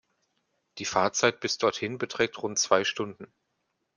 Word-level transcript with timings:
Die 0.79 0.85
Fahrtzeit 0.85 1.41
bis 1.41 1.59
dorthin 1.59 1.99
beträgt 1.99 2.41
rund 2.41 2.57
zwei 2.57 2.83
Stunden. 2.85 3.31